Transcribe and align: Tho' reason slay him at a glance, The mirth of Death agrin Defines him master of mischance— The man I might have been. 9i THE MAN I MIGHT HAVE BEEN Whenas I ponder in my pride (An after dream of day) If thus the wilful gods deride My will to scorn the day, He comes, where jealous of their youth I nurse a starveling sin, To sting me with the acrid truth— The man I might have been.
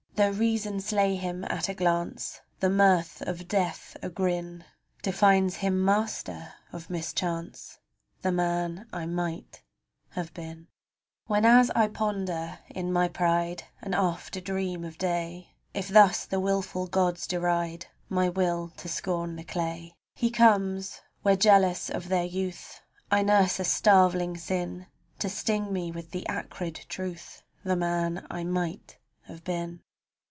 Tho' 0.13 0.29
reason 0.29 0.79
slay 0.79 1.15
him 1.15 1.45
at 1.45 1.67
a 1.67 1.73
glance, 1.73 2.41
The 2.59 2.69
mirth 2.69 3.23
of 3.23 3.47
Death 3.47 3.97
agrin 4.03 4.63
Defines 5.01 5.55
him 5.55 5.83
master 5.83 6.53
of 6.71 6.91
mischance— 6.91 7.79
The 8.21 8.31
man 8.31 8.87
I 8.93 9.07
might 9.07 9.63
have 10.09 10.31
been. 10.35 10.43
9i 10.47 10.53
THE 10.53 10.53
MAN 10.53 10.57
I 10.59 10.59
MIGHT 10.59 10.59
HAVE 10.59 10.59
BEEN 10.59 10.67
Whenas 11.25 11.71
I 11.75 11.87
ponder 11.87 12.59
in 12.69 12.93
my 12.93 13.07
pride 13.07 13.63
(An 13.81 13.95
after 13.95 14.39
dream 14.39 14.83
of 14.83 14.99
day) 14.99 15.55
If 15.73 15.87
thus 15.87 16.25
the 16.27 16.39
wilful 16.41 16.85
gods 16.85 17.25
deride 17.25 17.87
My 18.07 18.29
will 18.29 18.69
to 18.77 18.87
scorn 18.87 19.37
the 19.37 19.43
day, 19.43 19.95
He 20.13 20.29
comes, 20.29 21.01
where 21.23 21.35
jealous 21.37 21.89
of 21.89 22.09
their 22.09 22.25
youth 22.25 22.81
I 23.09 23.23
nurse 23.23 23.59
a 23.59 23.63
starveling 23.63 24.37
sin, 24.37 24.85
To 25.17 25.27
sting 25.27 25.73
me 25.73 25.91
with 25.91 26.11
the 26.11 26.27
acrid 26.27 26.85
truth— 26.89 27.41
The 27.63 27.75
man 27.75 28.27
I 28.29 28.43
might 28.43 28.99
have 29.23 29.43
been. 29.43 29.81